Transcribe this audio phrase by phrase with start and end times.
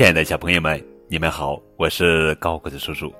[0.00, 3.12] 亲爱的小朋友们，你们好，我是高个子叔叔。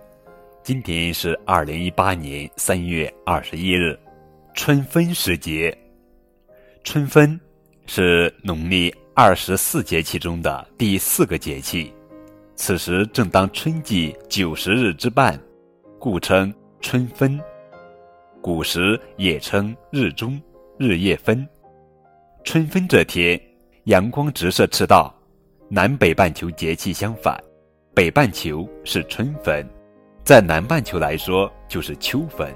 [0.62, 4.00] 今天是二零一八年三月二十一日，
[4.54, 5.76] 春分时节。
[6.82, 7.38] 春分
[7.84, 11.92] 是农历二十四节气中的第四个节气，
[12.56, 15.38] 此时正当春季九十日之半，
[15.98, 17.38] 故称春分。
[18.40, 20.40] 古时也称日中、
[20.78, 21.46] 日夜分。
[22.42, 23.38] 春分这天，
[23.84, 25.14] 阳光直射赤道。
[25.72, 27.40] 南北半球节气相反，
[27.94, 29.64] 北半球是春分，
[30.24, 32.52] 在南半球来说就是秋分。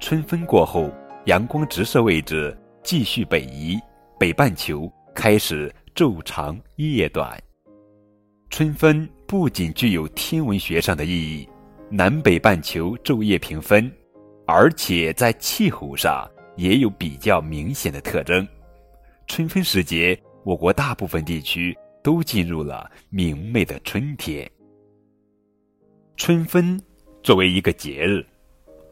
[0.00, 0.90] 春分过后，
[1.26, 3.78] 阳光直射位置继续北移，
[4.18, 7.40] 北半球开始昼长夜短。
[8.50, 11.48] 春分不仅具有天文学上的意义，
[11.88, 13.88] 南北半球昼夜平分，
[14.48, 18.44] 而且在气候上也有比较明显的特征。
[19.28, 21.72] 春分时节，我国大部分地区。
[22.06, 24.48] 都进入了明媚的春天。
[26.16, 26.80] 春分
[27.20, 28.24] 作为一个节日，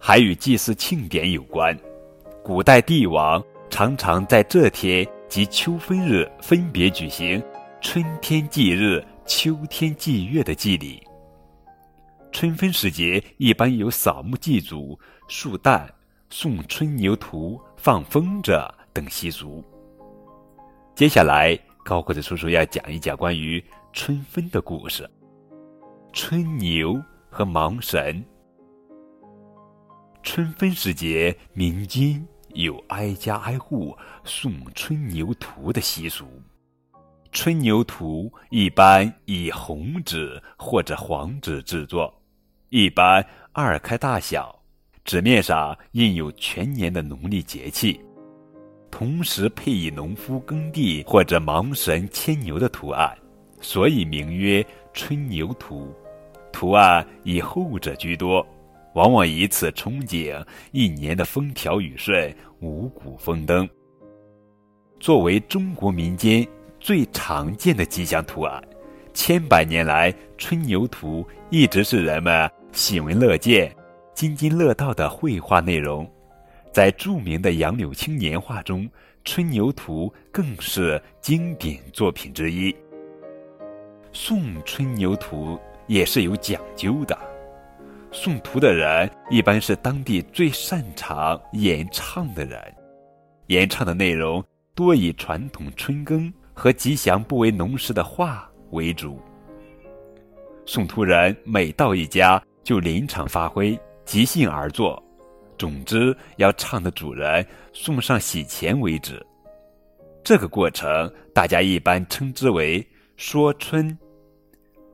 [0.00, 1.78] 还与祭祀庆典有关。
[2.42, 7.40] 古代帝王常常在这天及秋分日分别举行
[7.80, 11.00] 春天祭日、秋天祭月的祭礼。
[12.32, 15.88] 春分时节一般有扫墓祭祖、树蛋、
[16.30, 19.64] 送春牛图、放风筝等习俗。
[20.96, 21.56] 接下来。
[21.84, 25.08] 高个子叔叔要讲一讲关于春分的故事。
[26.14, 28.24] 春牛和芒神。
[30.22, 36.24] 春分时节，民间有挨家挨户送春牛图的习俗。
[37.30, 42.12] 春牛图一般以红纸或者黄纸制作，
[42.70, 44.58] 一般二开大小，
[45.04, 48.00] 纸面上印有全年的农历节气。
[48.96, 53.12] 同时配以农夫耕地或者芒神牵牛的图案，
[53.60, 55.92] 所以名曰春牛图。
[56.52, 58.46] 图案以后者居多，
[58.94, 63.68] 往往以此憧憬一年的风调雨顺、五谷丰登。
[65.00, 66.46] 作为中国民间
[66.78, 68.62] 最常见的吉祥图案，
[69.12, 73.74] 千百年来，春牛图一直是人们喜闻乐见、
[74.14, 76.08] 津津乐道的绘画内容。
[76.74, 78.82] 在著名的杨柳青年画中，
[79.24, 82.74] 《春牛图》更是经典作品之一。
[84.12, 87.16] 送春牛图也是有讲究的，
[88.10, 92.60] 送图的人一般是当地最擅长演唱的人，
[93.46, 99.22] 演唱的内容多以传统春耕和吉祥不为农时的话为主。
[100.66, 105.00] 送图人每到一家就临场发挥，即兴而作。
[105.64, 109.24] 总之，要唱的主人送上喜钱为止。
[110.22, 112.86] 这个过程，大家一般称之为
[113.16, 113.98] 说春，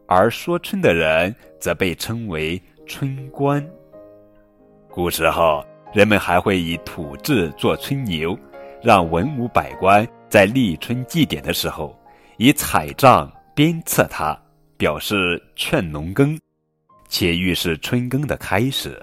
[0.06, 3.68] 而说春的人则被称为春官。
[4.88, 8.38] 古时候，人们还会以土制做春牛，
[8.80, 11.98] 让文武百官在立春祭典的时候，
[12.36, 14.40] 以彩杖鞭策它，
[14.76, 16.38] 表示劝农耕，
[17.08, 18.96] 且预示春耕的开始。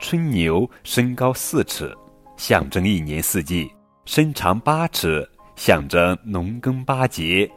[0.00, 1.94] 春牛身高四尺，
[2.38, 3.70] 象征一年四季；
[4.06, 7.48] 身长八尺，象征农耕八节：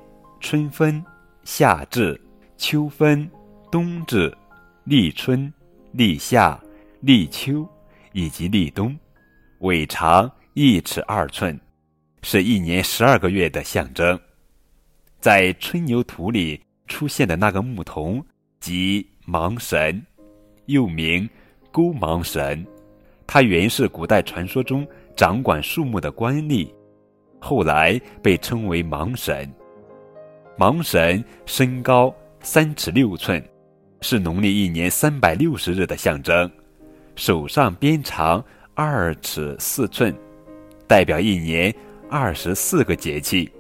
[0.41, 1.03] 春分、
[1.45, 2.19] 夏至、
[2.57, 3.27] 秋分、
[3.71, 4.31] 冬至、
[4.83, 5.51] 立春、
[5.93, 6.61] 立夏、
[6.99, 7.67] 立秋
[8.11, 8.95] 以及立冬。
[9.59, 11.57] 尾长一尺二寸，
[12.23, 14.19] 是一年十二个月的象征。
[15.21, 18.23] 在春牛图里出现的那个牧童，
[18.59, 20.05] 即芒神，
[20.65, 21.27] 又名。
[21.73, 22.63] 勾芒神，
[23.25, 26.71] 他原是古代传说中掌管树木的官吏，
[27.39, 29.51] 后来被称为芒神。
[30.55, 33.43] 芒神身高三尺六寸，
[34.01, 36.49] 是农历一年三百六十日的象征。
[37.15, 38.43] 手上鞭长
[38.75, 40.15] 二尺四寸，
[40.87, 41.73] 代表一年
[42.07, 43.51] 二十四个节气。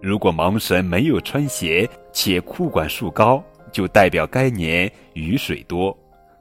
[0.00, 5.94] 如果芒神没有穿鞋且裤管束高，就代表该年雨水多，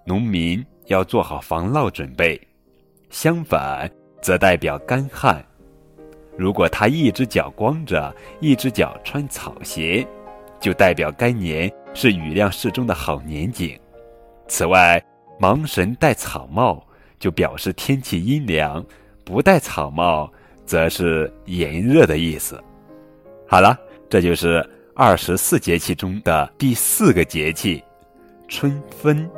[0.06, 0.66] 农民。
[0.88, 2.40] 要做好防涝准备，
[3.10, 3.90] 相反
[4.22, 5.44] 则代表干旱。
[6.38, 10.06] 如果他一只脚光着，一只脚穿草鞋，
[10.60, 13.80] 就代表该年是雨量适中的好年景。
[14.48, 15.04] 此外，
[15.40, 16.86] 芒神戴草帽，
[17.20, 18.84] 就表示天气阴凉；
[19.24, 20.32] 不戴草帽，
[20.66, 22.62] 则是炎热的意思。
[23.48, 23.78] 好了，
[24.10, 27.84] 这就是二十四节气中的第四个节气——
[28.50, 29.30] 春分。